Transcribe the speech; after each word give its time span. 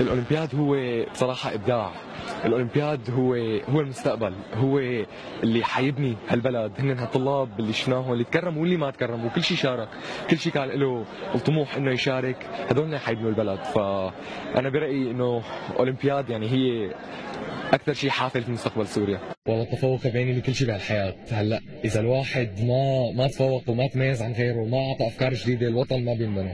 الأولمبياد 0.00 0.54
هو 0.54 0.76
بصراحة 1.12 1.54
إبداع. 1.54 1.92
الأولمبياد 2.44 3.10
هو 3.10 3.34
هو 3.74 3.80
المستقبل. 3.80 4.34
هو 4.54 4.78
اللي 5.42 5.64
حيبني 5.64 6.16
هالبلد. 6.28 6.72
هن 6.78 6.98
هالطلاب 6.98 7.48
اللي 7.60 7.72
شفناهم 7.72 8.12
اللي 8.12 8.24
تكرموا 8.24 8.60
واللي 8.62 8.76
ما 8.76 8.90
تكرموا. 8.90 9.30
كل 9.30 9.42
شيء 9.42 9.56
شارك. 9.56 9.88
كل 10.30 10.38
شيء 10.38 10.52
كان 10.52 10.68
له 10.68 11.04
الطموح 11.34 11.76
إنه 11.76 11.90
يشارك. 11.90 12.46
هذول 12.70 12.84
اللي 12.84 12.98
حيبنوا 12.98 13.30
البلد. 13.30 13.64
فأنا 13.64 14.68
برأيي 14.68 15.10
إنه 15.10 15.42
أولمبياد 15.78 16.30
يعني 16.30 16.48
هي 16.50 16.94
أكثر 17.72 17.92
شيء 17.92 18.10
حافل 18.10 18.42
في 18.42 18.50
مستقبل 18.50 18.86
سوريا. 18.86 19.20
والله 19.48 19.62
التفوق 19.62 20.06
بيني 20.06 20.32
بكل 20.32 20.54
شيء 20.54 20.66
بهالحياة. 20.66 21.14
هلأ 21.30 21.60
إذا 21.84 22.00
الواحد 22.00 22.48
ما 22.60 23.12
ما 23.12 23.26
تفوق 23.28 23.70
وما 23.70 23.86
تميز 23.86 24.22
عن 24.22 24.32
غيره 24.32 24.56
وما 24.56 24.88
أعطى 24.88 25.06
أفكار 25.06 25.34
جديدة 25.34 25.68
الوطن 25.68 26.04
ما 26.04 26.14
بينبنى. 26.14 26.52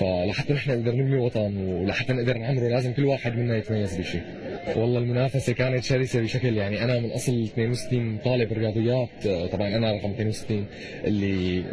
فلحتى 0.00 0.52
نحن 0.52 0.70
نقدر 0.70 0.92
نبني 0.92 1.16
وطن 1.16 1.56
ولحتى 1.56 2.12
نقدر 2.12 2.38
نعمره 2.38 2.68
لازم 2.68 2.92
كل 2.92 3.04
واحد 3.04 3.36
منا 3.36 3.56
يتميز 3.56 3.96
بشيء. 3.96 4.22
والله 4.76 4.98
المنافسة 4.98 5.52
كانت 5.52 5.84
شرسة 5.84 6.20
بشكل 6.20 6.56
يعني 6.56 6.84
أنا 6.84 7.00
من 7.00 7.10
أصل 7.10 7.42
62 7.42 8.18
طالب 8.18 8.52
رياضيات 8.52 9.28
طبعا 9.52 9.68
أنا 9.68 9.92
رقم 9.92 10.10
62 10.10 10.66
اللي 11.04 11.64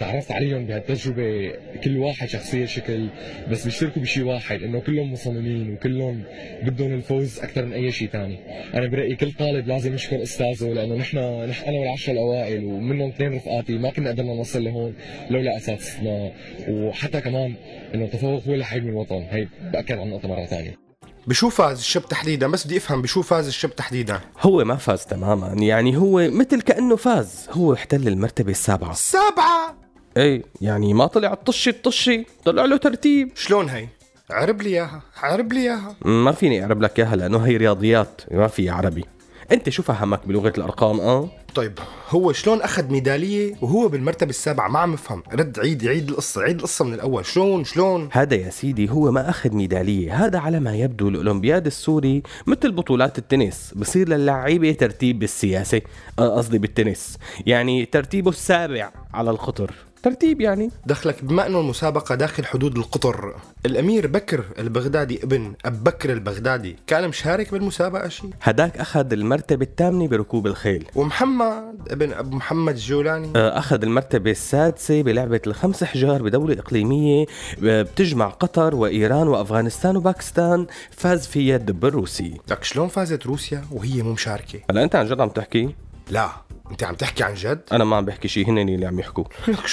تعرفت 0.00 0.32
عليهم 0.32 0.66
بهالتجربة 0.66 1.52
كل 1.84 1.96
واحد 1.98 2.28
شخصية 2.28 2.64
شكل 2.66 3.08
بس 3.50 3.64
بيشتركوا 3.64 4.02
بشيء 4.02 4.24
واحد 4.24 4.62
إنه 4.62 4.80
كلهم 4.80 5.12
مصممين 5.12 5.72
وكلهم 5.72 6.22
بدهم 6.62 6.94
الفوز 6.94 7.38
أكثر 7.40 7.64
من 7.64 7.72
أي 7.72 7.90
شيء 7.92 8.08
ثاني 8.08 8.38
أنا 8.74 8.86
برأيي 8.86 9.16
كل 9.16 9.32
طالب 9.32 9.68
لازم 9.68 9.94
يشكر 9.94 10.22
أستاذه 10.22 10.72
لأنه 10.72 10.94
نحن 10.94 11.18
نحن 11.48 11.68
أنا 11.68 11.78
والعشرة 11.78 12.12
الأوائل 12.12 12.64
ومنهم 12.64 13.08
اثنين 13.08 13.34
رفقاتي 13.34 13.78
ما 13.78 13.90
كنا 13.90 14.10
قدرنا 14.10 14.34
نوصل 14.34 14.64
لهون 14.64 14.94
لولا 15.30 15.56
أساتذتنا 15.56 16.32
وحتى 16.68 17.20
كمان 17.20 17.54
إنه 17.94 18.04
التفوق 18.04 18.42
هو 18.44 18.52
اللي 18.52 18.64
حيبني 18.64 18.90
الوطن. 18.90 19.26
هي 19.30 19.46
بأكد 19.72 19.98
عن 19.98 20.06
النقطة 20.06 20.28
مرة 20.28 20.44
ثانية. 20.46 20.85
بشو 21.26 21.48
فاز 21.48 21.78
الشب 21.78 22.02
تحديدا؟ 22.08 22.48
بس 22.48 22.66
بدي 22.66 22.76
أفهم 22.76 23.02
بشو 23.02 23.22
فاز 23.22 23.46
الشب 23.46 23.76
تحديدا. 23.76 24.20
هو 24.40 24.64
ما 24.64 24.76
فاز 24.76 25.04
تماما. 25.04 25.48
يعني 25.48 25.96
هو 25.96 26.28
مثل 26.30 26.60
كأنه 26.60 26.96
فاز. 26.96 27.48
هو 27.50 27.74
احتل 27.74 28.08
المرتبة 28.08 28.50
السابعة. 28.50 28.90
السابعة؟ 28.90 29.76
إيه 30.16 30.42
يعني 30.60 30.94
ما 30.94 31.06
طلع 31.06 31.32
الطشي 31.32 31.70
الطشي. 31.70 32.26
طلع 32.44 32.64
له 32.64 32.76
ترتيب. 32.76 33.30
شلون 33.34 33.68
هي؟ 33.68 33.88
عرب 34.30 34.62
لي 34.62 34.68
إياها. 34.68 35.02
عرب 35.16 35.52
لي 35.52 35.60
إياها. 35.60 35.96
ما 36.04 36.32
فيني 36.32 36.62
أعرب 36.62 36.82
لك 36.82 36.98
إياها 36.98 37.16
لأنه 37.16 37.38
هي 37.38 37.56
رياضيات 37.56 38.20
ما 38.30 38.46
في 38.46 38.70
عربي. 38.70 39.04
أنت 39.52 39.68
شو 39.68 39.82
فهمك 39.82 40.26
بلغة 40.26 40.52
الأرقام؟ 40.58 41.00
أه؟ 41.00 41.28
طيب 41.56 41.78
هو 42.08 42.32
شلون 42.32 42.62
أخذ 42.62 42.90
ميدالية 42.90 43.54
وهو 43.62 43.88
بالمرتبة 43.88 44.30
السابعة؟ 44.30 44.68
ما 44.68 44.78
عم 44.78 44.92
افهم 44.92 45.22
رد 45.32 45.58
عيد 45.58 45.86
عيد 45.86 46.08
القصة 46.08 46.42
عيد 46.42 46.56
القصة 46.56 46.84
من 46.84 46.94
الأول. 46.94 47.26
شلون 47.26 47.64
شلون؟ 47.64 48.08
هذا 48.12 48.34
يا 48.34 48.50
سيدي 48.50 48.90
هو 48.90 49.10
ما 49.10 49.30
أخذ 49.30 49.54
ميدالية. 49.54 50.26
هذا 50.26 50.38
على 50.38 50.60
ما 50.60 50.76
يبدو 50.76 51.08
الأولمبياد 51.08 51.66
السوري 51.66 52.22
مثل 52.46 52.72
بطولات 52.72 53.18
التنس. 53.18 53.74
بصير 53.76 54.08
للعيبة 54.08 54.72
ترتيب 54.72 55.18
بالسياسة 55.18 55.80
آه، 56.18 56.36
قصدي 56.36 56.58
بالتنس. 56.58 57.18
يعني 57.46 57.84
ترتيبه 57.84 58.30
السابع 58.30 58.92
على 59.14 59.30
الخطر. 59.30 59.74
ترتيب 60.06 60.40
يعني. 60.40 60.70
دخلك 60.86 61.24
بما 61.24 61.46
انه 61.46 61.60
المسابقه 61.60 62.14
داخل 62.14 62.44
حدود 62.44 62.76
القطر. 62.78 63.34
الأمير 63.66 64.06
بكر 64.06 64.44
البغدادي 64.58 65.22
ابن 65.24 65.54
أب 65.64 65.84
بكر 65.84 66.12
البغدادي 66.12 66.76
كان 66.86 67.08
مشارك 67.08 67.52
بالمسابقة 67.52 68.08
شيء. 68.08 68.30
هداك 68.42 68.76
أخذ 68.76 69.12
المرتبة 69.12 69.64
الثامنة 69.64 70.08
بركوب 70.08 70.46
الخيل. 70.46 70.84
ومحمد 70.94 71.88
ابن 71.90 72.12
ابو 72.12 72.36
محمد 72.36 72.74
الجولاني 72.74 73.32
آه، 73.36 73.58
أخذ 73.58 73.82
المرتبة 73.82 74.30
السادسة 74.30 75.02
بلعبة 75.02 75.40
الخمس 75.46 75.84
حجار 75.84 76.22
بدولة 76.22 76.58
إقليمية 76.58 77.26
آه، 77.64 77.82
بتجمع 77.82 78.28
قطر 78.28 78.74
وإيران 78.74 79.28
وأفغانستان 79.28 79.96
وباكستان 79.96 80.66
فاز 80.90 81.26
فيها 81.26 81.56
الدب 81.56 81.84
الروسي. 81.84 82.40
لك 82.50 82.64
شلون 82.64 82.88
فازت 82.88 83.26
روسيا 83.26 83.64
وهي 83.72 84.02
مو 84.02 84.12
مشاركة؟ 84.12 84.60
هلا 84.70 84.84
أنت 84.84 84.94
عن 84.96 85.06
جد 85.06 85.20
عم 85.20 85.28
تحكي؟ 85.28 85.74
لا. 86.10 86.45
انت 86.70 86.84
عم 86.84 86.94
تحكي 86.94 87.24
عن 87.24 87.34
جد؟ 87.34 87.62
أنا 87.72 87.84
ما 87.84 87.96
عم 87.96 88.04
بحكي 88.04 88.28
شيء 88.28 88.48
هن 88.48 88.58
اللي 88.58 88.86
عم 88.86 88.98
يحكوا. 89.00 89.24
لك 89.48 89.66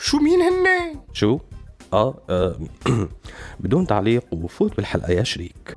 شو 0.00 0.18
مين 0.18 0.40
هن؟ 0.42 1.00
شو؟ 1.12 1.38
آه, 1.92 2.22
آه 2.30 2.58
بدون 3.60 3.86
تعليق 3.86 4.24
وفوت 4.32 4.76
بالحلقة 4.76 5.12
يا 5.12 5.22
شريك. 5.22 5.76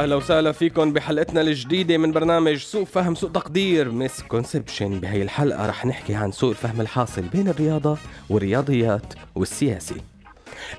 أهلا 0.00 0.16
وسهلا 0.16 0.52
فيكم 0.52 0.92
بحلقتنا 0.92 1.40
الجديدة 1.40 1.98
من 1.98 2.12
برنامج 2.12 2.56
سوء 2.56 2.84
فهم 2.84 3.14
سوء 3.14 3.30
تقدير 3.30 3.90
misconception 3.90 5.00
بهي 5.00 5.22
الحلقة 5.22 5.66
رح 5.66 5.86
نحكي 5.86 6.14
عن 6.14 6.32
سوء 6.32 6.50
الفهم 6.50 6.80
الحاصل 6.80 7.22
بين 7.22 7.48
الرياضة 7.48 7.98
والرياضيات 8.30 9.14
والسياسة. 9.34 9.96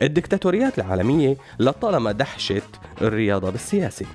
الدكتاتوريات 0.01 0.79
العالمية 0.79 1.37
لطالما 1.59 2.11
دحشت 2.11 2.63
الرياضة 3.01 3.49
بالسياسة 3.49 4.05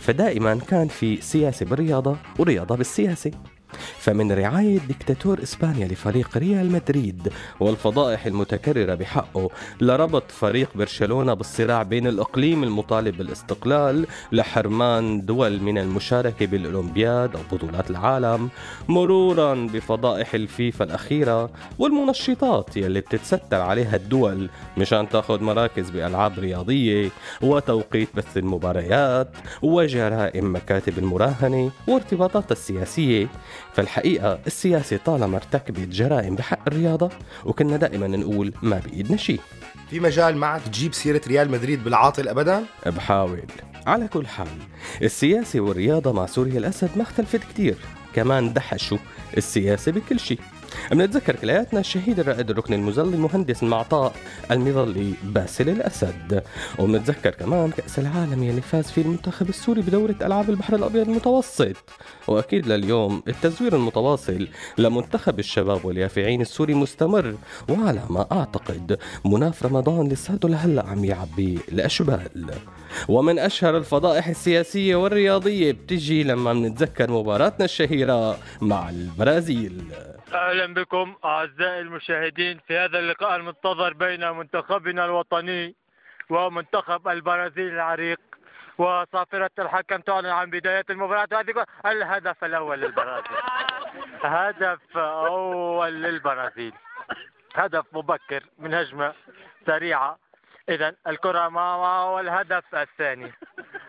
فدائما 0.00 0.54
كان 0.68 0.88
في 0.88 1.20
سياسة 1.20 1.66
بالرياضة 1.66 2.16
ورياضة 2.38 2.76
بالسياسة. 2.76 3.30
فمن 3.98 4.32
رعاية 4.32 4.78
دكتاتور 4.78 5.42
إسبانيا 5.42 5.86
لفريق 5.88 6.38
ريال 6.38 6.72
مدريد 6.72 7.32
والفضائح 7.60 8.26
المتكررة 8.26 8.94
بحقه 8.94 9.50
لربط 9.80 10.30
فريق 10.30 10.68
برشلونة 10.74 11.34
بالصراع 11.34 11.82
بين 11.82 12.06
الإقليم 12.06 12.64
المطالب 12.64 13.16
بالاستقلال 13.16 14.06
لحرمان 14.32 15.26
دول 15.26 15.60
من 15.60 15.78
المشاركة 15.78 16.46
بالأولمبياد 16.46 17.36
أو 17.36 17.42
بطولات 17.52 17.90
العالم 17.90 18.48
مرورا 18.88 19.54
بفضائح 19.54 20.34
الفيفا 20.34 20.84
الأخيرة 20.84 21.50
والمنشطات 21.78 22.76
يلي 22.76 23.00
بتتستر 23.00 23.60
عليها 23.60 23.96
الدول 23.96 24.48
مشان 24.78 25.08
تاخذ 25.08 25.42
مراكز 25.42 25.90
بألعاب 25.90 26.38
رياضية 26.38 27.10
وتوقيت 27.42 28.08
بث 28.14 28.36
المباريات 28.36 29.28
وجرائم 29.62 30.54
مكاتب 30.56 30.98
المراهنة 30.98 31.70
وارتباطات 31.88 32.52
السياسية. 32.52 33.26
فالحقيقة 33.74 34.38
السياسة 34.46 34.96
طالما 34.96 35.36
ارتكبت 35.36 35.88
جرائم 35.88 36.34
بحق 36.34 36.58
الرياضة 36.66 37.10
وكنا 37.44 37.76
دائما 37.76 38.06
نقول 38.06 38.52
ما 38.62 38.82
بإيدنا 38.86 39.16
شيء. 39.16 39.40
في 39.90 40.00
مجال 40.00 40.36
معك 40.36 40.62
تجيب 40.62 40.94
سيرة 40.94 41.20
ريال 41.26 41.50
مدريد 41.50 41.84
بالعاطل 41.84 42.28
ابدا؟ 42.28 42.64
بحاول. 42.86 43.42
على 43.86 44.08
كل 44.08 44.26
حال 44.26 44.46
السياسة 45.02 45.60
والرياضة 45.60 46.12
مع 46.12 46.26
سوريا 46.26 46.58
الأسد 46.58 46.90
ما 46.96 47.02
اختلفت 47.02 47.40
كتير. 47.44 47.76
كمان 48.14 48.52
دحشوا 48.52 48.98
السياسة 49.36 49.92
بكل 49.92 50.20
شيء. 50.20 50.38
بنتذكر 50.92 51.36
كلياتنا 51.36 51.80
الشهيد 51.80 52.20
الرائد 52.20 52.50
الركن 52.50 52.74
المظلي 52.74 53.16
مهندس 53.16 53.62
المعطاء 53.62 54.14
المظلي 54.50 55.14
باسل 55.22 55.68
الأسد. 55.68 56.42
وبنتذكر 56.78 57.30
كمان 57.30 57.70
كأس 57.70 57.98
العالم 57.98 58.42
يلي 58.42 58.60
فاز 58.60 58.84
فيه 58.84 59.02
المنتخب 59.02 59.48
السوري 59.48 59.80
بدورة 59.80 60.14
ألعاب 60.22 60.50
البحر 60.50 60.76
الأبيض 60.76 61.08
المتوسط. 61.08 61.76
وأكيد 62.28 62.66
لليوم 62.66 63.22
التزوير 63.28 63.76
المتواصل 63.76 64.48
لمنتخب 64.78 65.38
الشباب 65.38 65.84
واليافعين 65.84 66.40
السوري 66.40 66.74
مستمر 66.74 67.34
وعلى 67.68 68.02
ما 68.10 68.26
أعتقد 68.32 68.98
مناف 69.24 69.66
رمضان 69.66 70.08
لساته 70.08 70.48
لهلأ 70.48 70.86
عم 70.86 71.04
يعبي 71.04 71.58
الأشبال. 71.72 72.50
ومن 73.08 73.38
أشهر 73.38 73.76
الفضائح 73.76 74.28
السياسية 74.28 74.96
والرياضية 74.96 75.72
بتجي 75.72 76.22
لما 76.22 76.52
بنتذكر 76.52 77.10
مباراتنا 77.10 77.64
الشهيرة 77.64 78.38
مع 78.60 78.90
البرازيل. 78.90 79.82
أهلا 80.34 80.74
بكم 80.74 81.16
أعزائي 81.24 81.80
المشاهدين 81.80 82.60
في 82.66 82.78
هذا 82.78 82.98
اللقاء 82.98 83.36
المنتظر 83.36 83.92
بين 83.92 84.30
منتخبنا 84.30 85.04
الوطني 85.04 85.74
ومنتخب 86.30 87.08
البرازيل 87.08 87.74
العريق. 87.74 88.20
وصافرة 88.78 89.50
الحكم 89.58 89.96
تعلن 89.96 90.26
عن 90.26 90.50
بداية 90.50 90.84
المباراة. 90.90 91.28
وهذه 91.32 91.66
الهدف 91.86 92.44
الأول 92.44 92.80
للبرازيل. 92.80 93.36
هدف 94.22 94.96
أول 94.96 95.92
للبرازيل. 95.92 96.72
هدف 97.54 97.86
مبكر 97.92 98.42
من 98.58 98.74
هجمة 98.74 99.14
سريعة. 99.66 100.18
إذا 100.68 100.94
الكرة 101.06 101.48
ما 101.48 102.04
والهدف 102.04 102.74
الثاني؟ 102.74 103.32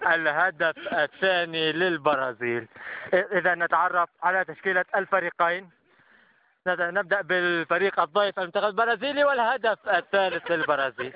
الهدف 0.07 0.93
الثاني 0.93 1.71
للبرازيل. 1.71 2.67
إذا 3.13 3.55
نتعرف 3.55 4.09
على 4.23 4.45
تشكيلة 4.45 4.85
الفريقين. 4.95 5.69
نبدأ 6.67 7.21
بالفريق 7.21 7.99
الضيف 7.99 8.39
المنتخب 8.39 8.65
البرازيلي 8.65 9.23
والهدف 9.23 9.89
الثالث 9.89 10.51
للبرازيل. 10.51 11.13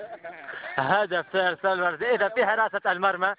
هدف 0.75 1.25
ثالث 1.33 1.65
للبرازيل. 1.65 2.07
إذا 2.07 2.29
في 2.29 2.45
حراسة 2.45 2.91
المرمى 2.91 3.35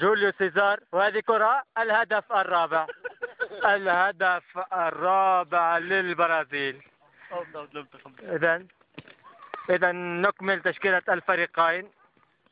جوليو 0.00 0.32
سيزار 0.38 0.80
وهذه 0.92 1.20
كرة 1.20 1.62
الهدف 1.78 2.32
الرابع. 2.32 2.86
الهدف 3.64 4.58
الرابع 4.72 5.78
للبرازيل. 5.78 6.82
إذا 8.22 8.62
إذا 9.70 9.92
نكمل 9.92 10.60
تشكيلة 10.60 11.02
الفريقين. 11.08 11.90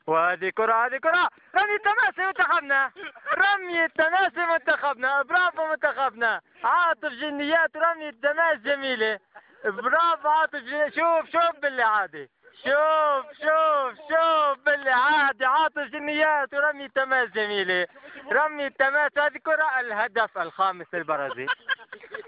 وهذه 0.07 0.51
كرة 0.51 0.87
هذه 0.87 0.97
كرة. 0.97 1.29
رمي 1.55 1.75
التماسي 1.75 2.27
منتخبنا. 2.27 2.91
رمي 3.39 3.85
التماسي 3.85 4.47
منتخبنا. 4.47 5.23
برافو 5.23 5.67
منتخبنا. 5.67 6.41
عاطف 6.65 7.13
جنيات 7.13 7.77
رمي 7.77 8.09
التماس 8.09 8.59
جميلة. 8.59 9.19
برافو 9.65 10.29
عاطف 10.29 10.57
جنيات. 10.57 10.95
شوف 10.95 11.31
شوف 11.33 11.61
باللي 11.63 11.83
عادي 11.83 12.31
شوف 12.65 13.27
شوف 13.33 13.99
شوف 14.09 14.65
باللي 14.67 14.91
عادي 14.91 15.45
عاطف 15.45 15.79
جنيات 15.79 16.55
ورمي 16.55 16.85
التماس 16.85 17.29
جميلة. 17.31 17.87
رمي 18.33 18.67
التماس 18.67 19.19
هذه 19.19 19.39
كرة 19.39 19.81
الهدف 19.81 20.39
الخامس 20.39 20.87
للبرازيل. 20.95 21.49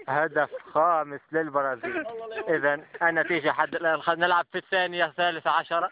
هدف 0.07 0.49
خامس 0.73 1.19
للبرازيل. 1.31 2.03
اذا 2.55 2.79
النتيجة 3.01 3.51
حد 3.51 3.75
الآن 3.75 4.19
نلعب 4.19 4.45
في 4.51 4.57
الثانية 4.57 5.05
الثالثة 5.05 5.49
عشرة 5.49 5.89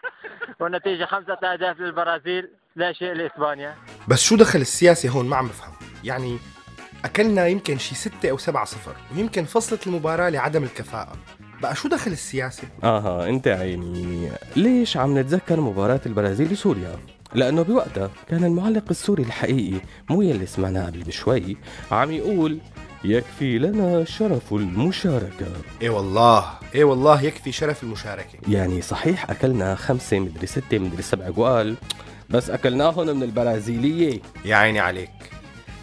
والنتيجة 0.59 1.05
خمسة 1.05 1.33
أهداف 1.33 1.79
للبرازيل. 1.79 2.49
لا 2.75 2.93
شيء 2.93 3.13
لإسبانيا. 3.13 3.75
بس 4.07 4.23
شو 4.23 4.35
دخل 4.35 4.59
السياسي 4.59 5.09
هون؟ 5.09 5.29
ما 5.29 5.35
عم 5.35 5.47
بفهم. 5.47 5.73
يعني 6.03 6.37
أكلنا 7.05 7.47
يمكن 7.47 7.77
شي 7.77 7.95
ستة 7.95 8.29
أو 8.29 8.37
سبعة 8.37 8.65
صفر 8.65 8.95
ويمكن 9.15 9.43
فصلت 9.43 9.87
المباراة 9.87 10.29
لعدم 10.29 10.63
الكفاءة. 10.63 11.17
بقى 11.61 11.75
شو 11.75 11.87
دخل 11.89 12.11
السياسي؟ 12.11 12.67
آها 12.83 13.29
أنت 13.29 13.47
عيني. 13.47 14.31
ليش 14.55 14.97
عم 14.97 15.17
نتذكر 15.17 15.59
مباراة 15.59 16.01
البرازيل 16.05 16.51
وسوريا؟ 16.51 16.99
لأنه 17.35 17.61
بوقتها 17.61 18.09
كان 18.29 18.43
المعلق 18.43 18.83
السوري 18.89 19.23
الحقيقي 19.23 19.81
مو 20.09 20.21
يلي 20.21 20.45
سمعناه 20.45 20.85
قبل 20.85 21.03
بشوي 21.03 21.57
عم 21.91 22.11
يقول 22.11 22.59
يكفي 23.11 23.57
لنا 23.57 24.03
شرف 24.03 24.53
المشاركة. 24.53 25.45
إيه 25.81 25.89
والله 25.89 26.45
إيه 26.75 26.83
والله 26.83 27.21
يكفي 27.21 27.51
شرف 27.51 27.83
المشاركة. 27.83 28.39
يعني 28.47 28.81
صحيح 28.81 29.29
أكلنا 29.29 29.75
خمسة 29.75 30.19
مدري 30.19 30.47
ستة 30.47 30.79
مدري 30.79 31.01
سبعة 31.01 31.29
جوال 31.29 31.75
بس 32.29 32.49
أكلناهم 32.49 33.07
من 33.07 33.23
البرازيلية. 33.23 34.19
يا 34.45 34.55
عيني 34.55 34.79
عليك. 34.79 35.09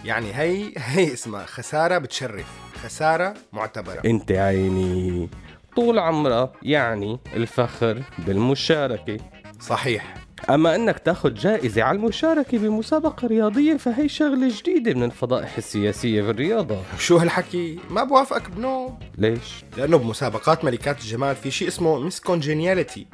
يعني 0.05 0.35
هي 0.35 0.73
هي 0.77 1.13
اسمها 1.13 1.47
خسارة 1.47 1.99
بتشرف 1.99 2.47
خسارة 2.83 3.35
معتبرة. 3.53 4.01
أنت 4.05 4.33
عيني 4.33 5.29
طول 5.77 5.99
عمرها 5.99 6.53
يعني 6.63 7.19
الفخر 7.37 8.03
بالمشاركة. 8.19 9.17
صحيح. 9.61 10.15
أما 10.51 10.75
أنك 10.75 10.99
تاخذ 10.99 11.35
جائزة 11.35 11.83
على 11.83 11.97
المشاركة 11.97 12.59
بمسابقة 12.59 13.29
رياضية 13.29 13.77
فهي 13.77 14.09
شغلة 14.09 14.49
جديدة 14.59 14.95
من 14.95 15.03
الفضائح 15.03 15.57
السياسية 15.57 16.23
في 16.23 16.31
الرياضة. 16.31 16.79
شو 16.99 17.17
هالحكي؟ 17.17 17.79
ما 17.91 18.05
بوافقك 18.05 18.51
بنوب 18.51 18.95
ليش؟ 19.19 19.65
لأنه 19.77 19.97
بمسابقات 19.97 20.65
ملكات 20.65 21.01
الجمال 21.01 21.37
في 21.37 21.51
شيء 21.51 21.69
اسمه 21.69 21.99
Miss 21.99 22.21
Congeniality 22.21 23.07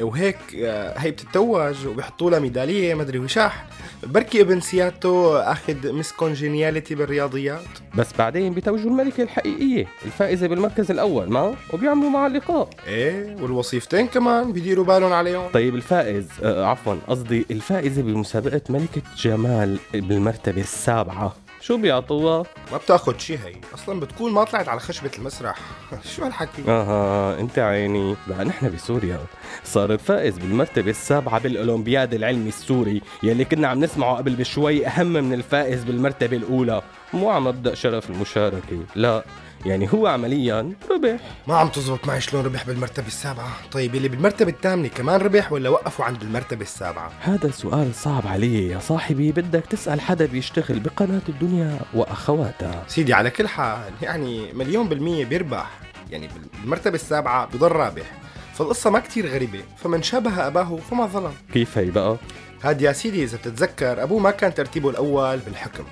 وهيك 0.00 0.38
آه، 0.56 0.98
هي 0.98 1.10
بتتوج 1.10 1.86
وبيحطوا 1.86 2.30
لها 2.30 2.38
ميدالية 2.38 2.94
مدري 2.94 3.18
وشاح 3.18 3.66
بركي 4.06 4.40
ابن 4.40 4.60
سيادته 4.60 5.40
أخذ 5.52 5.92
مس 5.92 6.12
كونجينياليتي 6.12 6.94
بالرياضيات. 6.94 7.64
بس 7.94 8.08
بعدين 8.18 8.54
بتوجوا 8.54 8.90
الملكة 8.90 9.22
الحقيقية 9.22 9.86
الفائزة 10.04 10.46
بالمركز 10.46 10.90
الأول 10.90 11.30
ما؟ 11.30 11.54
وبيعملوا 11.72 12.10
معها 12.10 12.26
اللقاء. 12.26 12.68
إيه 12.86 13.36
والوصيفتين 13.42 14.06
كمان 14.06 14.52
بيديروا 14.52 14.84
بالهم 14.84 15.12
عليهم. 15.12 15.48
طيب 15.52 15.74
الفائز 15.74 16.26
آه 16.42 16.64
عفوا 16.64 16.94
قصدي 17.08 17.46
الفائزة 17.50 18.02
بمسابقة 18.02 18.60
ملكة 18.68 19.02
جمال 19.16 19.78
بالمرتبة 19.94 20.60
السابعة. 20.60 21.36
شو 21.66 21.76
بيعطوها؟ 21.76 22.44
ما 22.72 22.78
بتاخد 22.78 23.20
شي 23.20 23.38
هي. 23.38 23.54
أصلا 23.74 24.00
بتكون 24.00 24.32
ما 24.32 24.44
طلعت 24.44 24.68
على 24.68 24.80
خشبة 24.80 25.10
المسرح. 25.18 25.58
شو 26.16 26.24
هالحكي؟ 26.24 26.62
آها 26.68 27.40
أنت 27.40 27.58
عيني. 27.58 28.16
بقى 28.26 28.44
نحن 28.44 28.74
بسوريا. 28.74 29.20
صار 29.64 29.92
الفائز 29.92 30.38
بالمرتبة 30.38 30.90
السابعة 30.90 31.40
بالأولمبياد 31.40 32.14
العلمي 32.14 32.48
السوري 32.48 33.02
يلي 33.22 33.44
كنا 33.44 33.68
عم 33.68 33.84
نسمعه 33.84 34.16
قبل 34.16 34.36
بشوي 34.36 34.86
أهم 34.86 35.06
من 35.06 35.32
الفائز 35.32 35.84
بالمرتبة 35.84 36.36
الأولى. 36.36 36.82
مو 37.12 37.30
عم 37.30 37.48
أبدأ 37.48 37.74
شرف 37.74 38.10
المشاركة. 38.10 38.78
لا. 38.94 39.24
يعني 39.66 39.92
هو 39.92 40.06
عمليا 40.06 40.72
ربح. 40.90 41.20
ما 41.48 41.56
عم 41.56 41.68
تزبط 41.68 42.06
معي 42.06 42.20
شلون 42.20 42.44
ربح 42.44 42.66
بالمرتبة 42.66 43.06
السابعة؟ 43.06 43.50
طيب 43.72 43.94
اللي 43.94 44.08
بالمرتبة 44.08 44.50
الثامنة 44.50 44.88
كمان 44.88 45.20
ربح 45.20 45.52
ولا 45.52 45.68
وقفوا 45.68 46.04
عند 46.04 46.22
المرتبة 46.22 46.62
السابعة؟ 46.62 47.12
هذا 47.20 47.50
سؤال 47.50 47.94
صعب 47.94 48.26
علي 48.26 48.68
يا 48.68 48.78
صاحبي. 48.78 49.32
بدك 49.32 49.66
تسأل 49.70 50.00
حدا 50.00 50.26
بيشتغل 50.26 50.80
بقناة 50.80 51.20
الدنيا 51.28 51.78
وأخواتها 51.94 52.84
سيدي 52.88 53.14
على 53.14 53.30
كل 53.30 53.48
حال 53.48 53.92
يعني 54.02 54.52
مليون 54.52 54.88
بالمية 54.88 55.24
بيربح. 55.24 55.70
يعني 56.10 56.28
بالمرتبة 56.62 56.94
السابعة 56.94 57.46
بضل 57.46 57.72
رابح. 57.72 58.10
فالقصة 58.54 58.90
ما 58.90 58.98
كتير 58.98 59.26
غريبة. 59.26 59.60
فمن 59.76 60.02
شابه 60.02 60.46
أباه 60.46 60.76
فما 60.90 61.06
ظلم. 61.06 61.32
كيف 61.52 61.78
هي 61.78 61.90
بقى؟ 61.90 62.16
هاد 62.62 62.82
يا 62.82 62.92
سيدي 62.92 63.24
إذا 63.24 63.36
بتتذكر 63.36 64.02
أبوه 64.02 64.18
ما 64.18 64.30
كان 64.30 64.54
ترتيبه 64.54 64.90
الأول 64.90 65.38
بالحكم. 65.38 65.84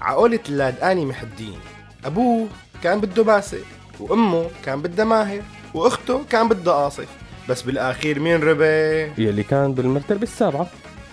عقولة 0.00 0.40
اللادقاني 0.48 1.04
محي 1.06 1.26
الدين 1.26 1.58
أبوه 2.04 2.48
كان 2.84 3.00
بده 3.00 3.22
باسل 3.22 3.62
وأمه 4.00 4.50
كان 4.64 4.82
بدها 4.82 5.04
ماهر 5.04 5.42
وأخته 5.74 6.24
كان 6.30 6.48
بدها 6.48 6.74
قاصف. 6.74 7.08
بس 7.48 7.62
بالأخير 7.62 8.20
مين 8.20 8.42
ربح؟ 8.42 9.18
يلي 9.18 9.42
كان 9.42 9.74
بالمرتبة 9.74 10.22
السابعة. 10.22 10.66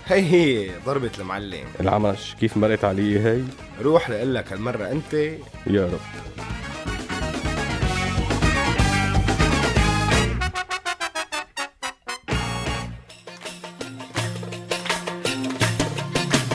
هي 0.08 0.22
هي 0.32 0.72
ضربة 0.86 1.12
المعلم. 1.20 1.66
العمش 1.80 2.36
كيف 2.40 2.58
مرقت 2.58 2.84
علي 2.84 3.20
هي؟ 3.20 3.42
روح 3.82 4.10
لقلك 4.10 4.54
هالمرة 4.54 4.92
أنت. 4.92 5.14
يا 5.68 5.86
رب. 5.86 6.00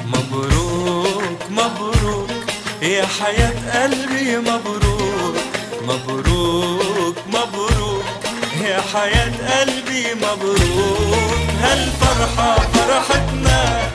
مبروك 0.06 1.50
مبروك 1.50 2.30
يا 2.82 3.06
حياة 3.06 3.82
قلبي 3.82 4.36
مبروك. 4.38 4.75
حياة 8.96 9.60
قلبي 9.60 10.14
مبروك. 10.14 11.36
هالفرحة 11.62 12.56
فرحتنا 12.56 13.90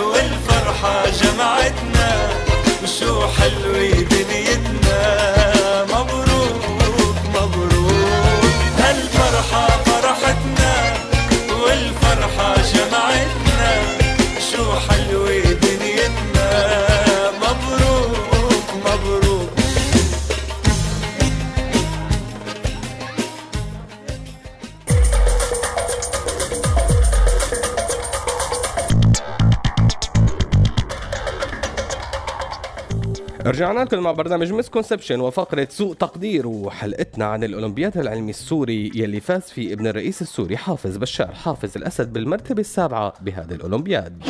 والفرحة 0.00 1.10
جمعتنا. 1.10 2.28
وشو 2.82 3.28
حلوة 3.28 4.15
رجعنا 33.46 33.80
لكم 33.80 33.98
مع 33.98 34.12
برنامج 34.12 34.52
مسكونسبشن 34.52 35.20
وفقرة 35.20 35.68
سوء 35.70 35.94
تقدير 35.94 36.46
وحلقتنا 36.46 37.24
عن 37.24 37.44
الأولمبياد 37.44 37.98
العلمي 37.98 38.30
السوري 38.30 38.92
يلي 38.94 39.20
فاز 39.20 39.42
فيه 39.42 39.72
ابن 39.72 39.86
الرئيس 39.86 40.22
السوري 40.22 40.56
حافظ 40.56 40.96
بشار 40.96 41.34
حافظ 41.34 41.70
الأسد 41.76 42.12
بالمرتبة 42.12 42.60
السابعة 42.60 43.14
بهذه 43.20 43.52
الأولمبياد. 43.52 44.22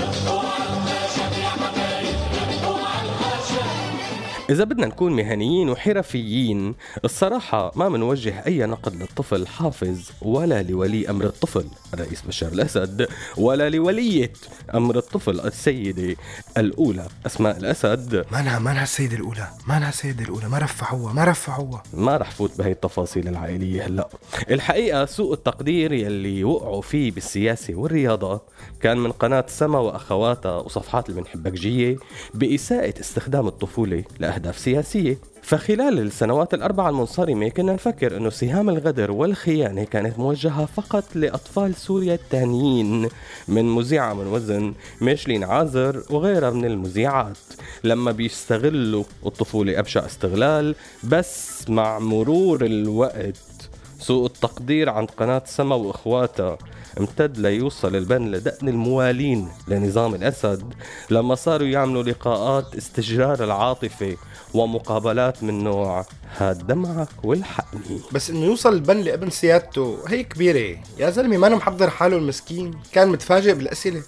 إذا 4.50 4.64
بدنا 4.64 4.86
نكون 4.86 5.12
مهنيين 5.12 5.68
وحرفيين 5.68 6.74
الصراحة 7.04 7.72
ما 7.76 7.88
منوجه 7.88 8.46
أي 8.46 8.66
نقد 8.66 8.96
للطفل 8.96 9.46
حافظ 9.46 9.98
ولا 10.22 10.62
لولي 10.62 11.10
أمر 11.10 11.24
الطفل 11.24 11.64
الرئيس 11.94 12.22
بشار 12.22 12.52
الأسد 12.52 13.08
ولا 13.36 13.70
لولية 13.70 14.32
أمر 14.74 14.96
الطفل 14.96 15.40
السيدة 15.40 16.16
الأولى 16.56 17.06
أسماء 17.26 17.56
الأسد. 17.56 18.26
مانها 18.32 18.58
مانها 18.58 18.82
السيدة 18.82 19.16
الأولى 19.16 19.48
مانها 19.68 19.88
السيدة 19.88 20.24
الأولى 20.24 20.48
ما 20.48 20.58
رفعوها 20.58 21.12
ما 21.12 21.24
رفعوها. 21.24 21.82
ما 21.94 22.16
رح 22.16 22.30
فوت 22.30 22.58
بهي 22.58 22.72
التفاصيل 22.72 23.28
العائلية 23.28 23.86
هلأ. 23.86 24.08
الحقيقة 24.50 25.04
سوء 25.06 25.34
التقدير 25.34 25.92
يلي 25.92 26.44
وقعوا 26.44 26.82
فيه 26.82 27.10
بالسياسة 27.10 27.74
والرياضة 27.74 28.40
كان 28.80 28.98
من 28.98 29.12
قناة 29.12 29.44
سما 29.48 29.78
وأخواتها 29.78 30.56
وصفحات 30.56 31.08
المنحبكجية 31.08 31.96
بإساءة 32.34 33.00
استخدام 33.00 33.46
الطفولة 33.46 34.04
لأهداف 34.36 34.58
سياسية. 34.58 35.18
فخلال 35.42 35.98
السنوات 35.98 36.54
الأربعة 36.54 36.88
المنصرمة 36.90 37.48
كنا 37.48 37.72
نفكر 37.72 38.16
أنه 38.16 38.30
سهام 38.30 38.68
الغدر 38.68 39.10
والخيانة 39.10 39.84
كانت 39.84 40.18
موجهة 40.18 40.66
فقط 40.66 41.04
لأطفال 41.14 41.74
سوريا 41.74 42.14
التانيين 42.14 43.08
من 43.48 43.64
مذيعة 43.64 44.14
من 44.14 44.26
وزن 44.26 44.74
ميشلين 45.00 45.44
عازر 45.44 46.02
وغيرها 46.10 46.50
من 46.50 46.64
المذيعات. 46.64 47.36
لما 47.84 48.12
بيستغلوا 48.12 49.04
الطفولة 49.26 49.78
أبشع 49.78 50.06
استغلال 50.06 50.74
بس 51.04 51.64
مع 51.70 51.98
مرور 51.98 52.64
الوقت 52.64 53.70
سوء 53.98 54.26
التقدير 54.26 54.90
عند 54.90 55.10
قناة 55.10 55.42
سما 55.46 55.74
وإخواتها 55.74 56.58
امتد 57.00 57.38
ليوصل 57.38 57.96
البن 57.96 58.30
لدقن 58.30 58.68
الموالين 58.68 59.48
لنظام 59.68 60.14
الأسد. 60.14 60.74
لما 61.10 61.34
صاروا 61.34 61.68
يعملوا 61.68 62.02
لقاءات 62.02 62.76
استجرار 62.76 63.44
العاطفة 63.44 64.16
ومقابلات 64.54 65.42
من 65.42 65.64
نوع 65.64 66.06
هاد 66.36 66.66
دمعك 66.66 67.08
والحقني. 67.24 68.00
بس 68.12 68.30
إنه 68.30 68.44
يوصل 68.44 68.72
البن 68.72 68.96
لابن 68.96 69.30
سيادته 69.30 69.98
هي 70.08 70.24
كبيرة. 70.24 70.78
يا 70.98 71.10
زلمة 71.10 71.36
ما 71.36 71.48
محضر 71.48 71.90
حاله 71.90 72.16
المسكين 72.16 72.74
كان 72.92 73.08
متفاجئ 73.08 73.54
بالأسئلة. 73.54 74.02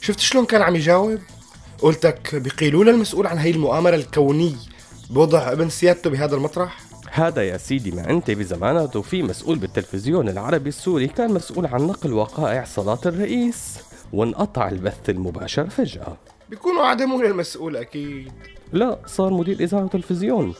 شفت 0.00 0.18
شلون 0.18 0.44
كان 0.44 0.62
عم 0.62 0.76
يجاوب؟ 0.76 1.18
قلتك 1.82 2.34
بقيلوا 2.34 2.84
المسؤول 2.84 3.26
عن 3.26 3.38
هي 3.38 3.50
المؤامرة 3.50 3.94
الكونية. 3.96 4.56
بوضع 5.10 5.52
ابن 5.52 5.68
سيادته 5.68 6.10
بهذا 6.10 6.34
المطرح؟ 6.34 6.89
هذا 7.12 7.42
يا 7.42 7.56
سيدي 7.56 7.90
ما 7.90 8.10
أنت 8.10 8.30
بزمانته 8.30 9.02
في 9.02 9.22
مسؤول 9.22 9.58
بالتلفزيون 9.58 10.28
العربي 10.28 10.68
السوري 10.68 11.08
كان 11.08 11.34
مسؤول 11.34 11.66
عن 11.66 11.86
نقل 11.86 12.12
وقائع 12.12 12.64
صلاة 12.64 12.98
الرئيس 13.06 13.78
وانقطع 14.12 14.68
البث 14.68 15.10
المباشر 15.10 15.70
فجأة. 15.70 16.16
بيكونوا 16.48 16.82
عدمون 16.82 17.26
المسؤول 17.26 17.76
أكيد. 17.76 18.32
لا 18.72 18.98
صار 19.06 19.32
مدير 19.32 19.60
إذاعة 19.60 19.84
وتلفزيون. 19.84 20.54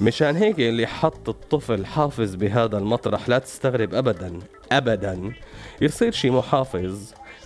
مشان 0.00 0.36
هيك 0.36 0.60
اللي 0.60 0.86
حط 0.86 1.28
الطفل 1.28 1.86
حافظ 1.86 2.34
بهذا 2.34 2.78
المطرح 2.78 3.28
لا 3.28 3.38
تستغرب 3.38 3.94
أبدا 3.94 4.38
أبدا. 4.72 5.32
يصير 5.80 6.12
شي 6.12 6.30
محافظ 6.30 6.98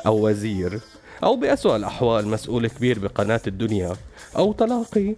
أو 0.07 0.29
وزير 0.29 0.81
أو 1.25 1.37
بأسوأ 1.37 1.77
الأحوال 1.77 2.29
مسؤول 2.29 2.67
كبير 2.67 2.99
بقناة 2.99 3.41
الدنيا 3.47 3.97
أو 4.37 4.53
تلاقي 4.53 5.15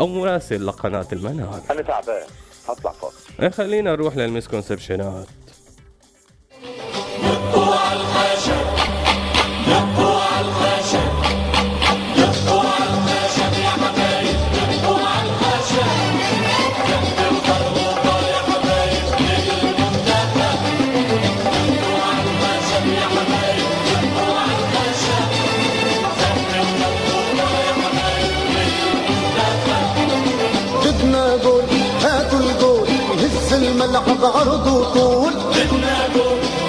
أو 0.00 0.06
مراسل 0.06 0.66
لقناة 0.66 1.06
المنار. 1.12 1.60
أنا 1.70 1.82
تعبان. 1.82 2.26
هطلع 2.68 2.92
فاصل 2.92 3.14
إيه، 3.42 3.48
خلينا 3.48 3.92
نروح 3.92 4.16
للمسكونسبشنات 4.16 5.26
بدنا 9.66 11.03
جول 34.64 35.32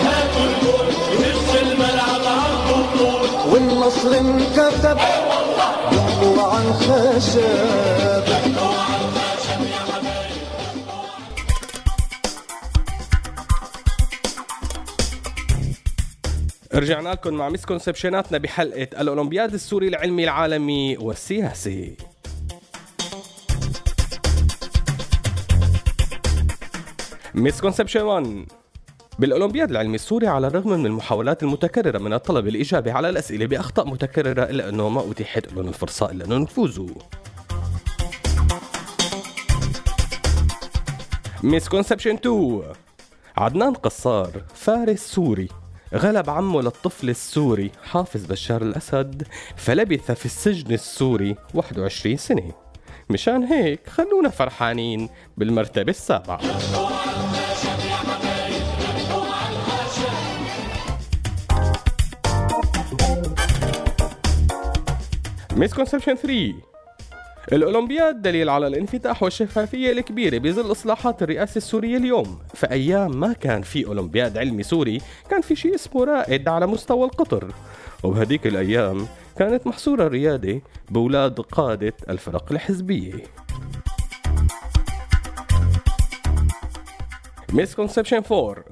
هاتوا 0.03 0.45
الجول 0.45 0.87
الملعب 1.61 2.25
والنصر 3.51 4.19
انكتب. 4.19 4.97
دقوا 5.91 6.43
عن 6.43 6.73
خشب. 6.73 8.25
رجعنا 16.73 17.09
لكم 17.09 17.33
مع 17.33 17.49
مسكونسبشناتنا 17.49 18.37
بحلقة 18.37 18.87
الأولمبياد 19.01 19.53
السوري 19.53 19.87
العلمي 19.87 20.23
العالمي 20.23 20.97
والسياسي. 20.97 21.97
misconception 27.37 28.01
1 28.01 28.45
بالأولمبياد 29.19 29.71
العلمي 29.71 29.95
السوري 29.95 30.27
على 30.27 30.47
الرغم 30.47 30.69
من 30.69 30.85
المحاولات 30.85 31.43
المتكررة 31.43 31.97
من 31.97 32.13
الطلب 32.13 32.47
الإجابة 32.47 32.93
على 32.93 33.09
الأسئلة 33.09 33.45
بأخطاء 33.45 33.87
متكررة 33.87 34.43
إلا 34.43 34.69
أنه 34.69 34.89
ما 34.89 35.11
أتيحت 35.11 35.53
لهم 35.53 35.67
الفرصة 35.67 36.11
إلا 36.11 36.25
أنه 36.25 36.43
يفوزوا 36.43 36.87
misconception 41.43 42.13
2 42.15 42.63
عدنان 43.37 43.73
قصار 43.73 44.29
فارس 44.53 44.99
سوري. 44.99 45.47
غلب 45.95 46.29
عمه 46.29 46.61
للطفل 46.61 47.09
السوري 47.09 47.71
حافظ 47.83 48.25
بشار 48.25 48.61
الأسد. 48.61 49.27
فلبث 49.55 50.11
في 50.11 50.25
السجن 50.25 50.73
السوري 50.73 51.35
21 51.53 52.17
سنة. 52.17 52.51
مشان 53.09 53.43
هيك 53.43 53.89
خلونا 53.89 54.29
فرحانين 54.29 55.09
بالمرتبة 55.37 55.89
السابعة. 55.89 56.39
misconception 65.55 66.15
3 66.15 66.53
الأولمبياد 67.53 68.21
دليل 68.21 68.49
على 68.49 68.67
الانفتاح 68.67 69.23
والشفافية 69.23 69.91
الكبيرة 69.91 70.37
بظل 70.37 70.71
إصلاحات 70.71 71.23
الرئاسة 71.23 71.57
السورية 71.57 71.97
اليوم. 71.97 72.39
فأيام 72.53 73.19
ما 73.19 73.33
كان 73.33 73.61
في 73.61 73.87
أولمبياد 73.87 74.37
علمي 74.37 74.63
سوري 74.63 75.01
كان 75.29 75.41
في 75.41 75.55
شيء 75.55 75.75
اسمه 75.75 76.03
رائد 76.03 76.47
على 76.47 76.67
مستوى 76.67 77.05
القطر. 77.05 77.51
وبهديك 78.03 78.47
الأيام 78.47 79.07
كانت 79.37 79.67
محصورة 79.67 80.07
الريادة 80.07 80.61
بأولاد 80.89 81.39
قادة 81.39 81.93
الفرق 82.09 82.51
الحزبية. 82.51 83.23
misconception 87.53 88.21
4 88.31 88.63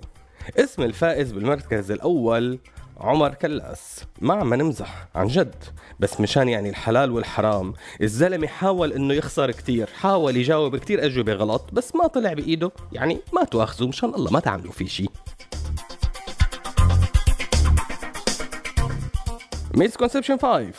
اسم 0.58 0.82
الفائز 0.82 1.32
بالمركز 1.32 1.92
الأول 1.92 2.60
عمر 3.04 3.34
كلاس. 3.34 4.04
ما 4.22 4.34
عم 4.34 4.54
نمزح 4.54 5.08
عن 5.16 5.28
جد. 5.28 5.56
بس 6.00 6.22
مشان 6.22 6.50
يعني 6.50 6.70
الحلال 6.70 7.12
والحرام 7.12 7.74
الزلمة 8.02 8.48
حاول 8.48 8.94
إنه 8.94 9.14
يخسر 9.14 9.52
كتير. 9.52 9.88
حاول 9.88 10.38
يجاوب 10.38 10.78
كتير 10.78 11.06
أجوبة 11.06 11.34
غلط 11.34 11.70
بس 11.74 11.96
ما 11.96 12.08
طلع 12.08 12.34
بإيده. 12.34 12.72
يعني 12.92 13.20
ما 13.34 13.44
تواخذوا 13.44 13.88
مشان 13.88 14.16
الله 14.16 14.32
ما 14.32 14.40
تعملوا 14.40 14.72
فيه 14.72 14.88
شي. 14.88 15.06
misconception 19.76 20.38
5 20.38 20.72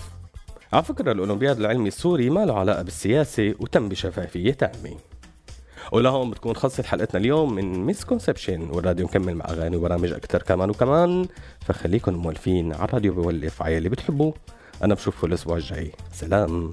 على 0.73 0.83
فكرة 0.83 1.13
الأولمبياد 1.13 1.61
العلمي 1.61 1.89
السوري 1.89 2.31
ما 2.31 2.47
له 2.47 2.59
علاقة 2.59 2.83
بالسياسة 2.83 3.55
وتم 3.61 3.89
بشفافية 3.89 4.53
تامة. 4.53 4.97
ولهون 5.93 6.31
بتكون 6.31 6.57
خلصت 6.57 6.87
حلقتنا 6.87 7.21
اليوم 7.21 7.55
من 7.55 7.87
misconception 7.87 8.71
والراديو 8.71 9.07
مكمل 9.07 9.35
مع 9.35 9.45
أغاني 9.51 9.77
وبرامج 9.77 10.13
أكثر 10.13 10.43
كمان 10.43 10.71
وكمان. 10.71 11.27
فخليكن 11.61 12.15
مولفين 12.15 12.73
على 12.73 12.85
الراديو 12.85 13.15
بولف 13.15 13.63
على 13.63 13.79
اللي 13.79 13.89
بتحبوه. 13.89 14.35
أنا 14.83 14.95
بشوفكم 14.95 15.27
الأسبوع 15.27 15.57
الجاي. 15.57 15.93
سلام. 16.13 16.73